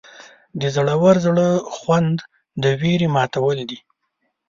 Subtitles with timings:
[0.59, 2.17] د زړور زړه خوند
[2.61, 3.79] د ویرې ماتول دي.